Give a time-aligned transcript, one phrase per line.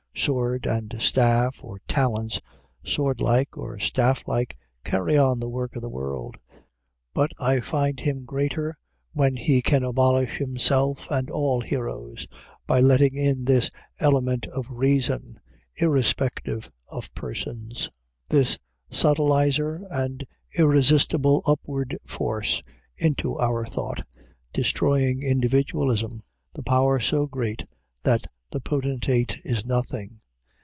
[0.13, 2.39] Sword and staff, or talents
[2.83, 6.37] sword like or staff like, carry on the work of the world.
[7.13, 8.77] But I find him greater
[9.13, 12.27] when he can abolish himself, and all heroes,
[12.67, 15.39] by letting in this element of reason,
[15.77, 17.89] irrespective of persons;
[18.29, 18.59] this
[18.91, 20.23] subtilizer, and
[20.55, 22.61] irresistible upward force,
[22.95, 24.05] into our thought,
[24.53, 26.21] destroying individualism;
[26.53, 27.65] the power so great
[28.03, 30.19] that the potentate is nothing.